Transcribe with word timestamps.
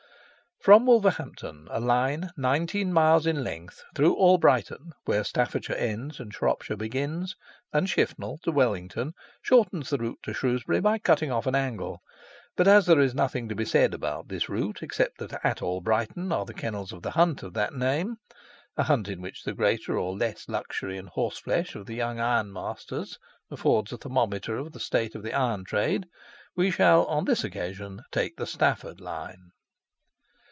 From 0.63 0.85
Wolverhampton 0.85 1.67
a 1.71 1.79
line 1.79 2.29
nineteen 2.37 2.93
miles 2.93 3.25
in 3.25 3.43
length, 3.43 3.83
through 3.95 4.15
Albrighton 4.15 4.91
(where 5.05 5.23
Staffordshire 5.23 5.73
ends 5.75 6.19
and 6.19 6.31
Shropshire 6.31 6.77
begins) 6.77 7.35
and 7.73 7.87
Shifnal 7.89 8.37
to 8.43 8.51
Wellington, 8.51 9.13
shortens 9.41 9.89
the 9.89 9.97
route 9.97 10.19
to 10.21 10.35
Shrewsbury 10.35 10.79
by 10.79 10.99
cutting 10.99 11.31
off 11.31 11.47
an 11.47 11.55
angle; 11.55 12.03
but 12.55 12.67
as 12.67 12.85
there 12.85 12.99
is 12.99 13.15
nothing 13.15 13.49
to 13.49 13.55
be 13.55 13.65
said 13.65 13.95
about 13.95 14.27
this 14.27 14.49
route 14.49 14.83
except 14.83 15.17
that 15.17 15.33
at 15.43 15.63
Albrighton 15.63 16.31
are 16.31 16.45
the 16.45 16.53
kennels 16.53 16.91
of 16.91 17.01
the 17.01 17.09
hunt 17.09 17.41
of 17.41 17.55
that 17.55 17.73
name, 17.73 18.17
(a 18.77 18.83
hunt 18.83 19.07
in 19.07 19.19
which 19.19 19.41
the 19.41 19.55
greater 19.55 19.97
or 19.97 20.15
less 20.15 20.47
luxury 20.47 20.95
in 20.95 21.07
horseflesh 21.07 21.73
of 21.73 21.87
the 21.87 21.95
young 21.95 22.17
ironmasters 22.19 23.17
affords 23.49 23.91
a 23.91 23.97
thermometer 23.97 24.57
of 24.57 24.73
the 24.73 24.79
state 24.79 25.15
of 25.15 25.23
the 25.23 25.33
iron 25.33 25.63
trade,) 25.65 26.05
we 26.55 26.69
shall 26.69 27.03
on 27.07 27.25
this 27.25 27.43
occasion 27.43 28.03
take 28.11 28.37
the 28.37 28.45
Stafford 28.45 29.01
line. 29.01 29.49